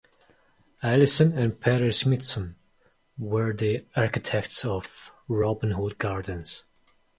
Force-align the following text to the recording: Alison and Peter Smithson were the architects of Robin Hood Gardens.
Alison 0.81 1.37
and 1.37 1.61
Peter 1.61 1.91
Smithson 1.91 2.55
were 3.19 3.53
the 3.53 3.85
architects 3.95 4.65
of 4.65 5.11
Robin 5.27 5.69
Hood 5.73 5.99
Gardens. 5.99 6.63